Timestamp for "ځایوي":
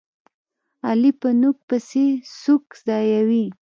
2.87-3.45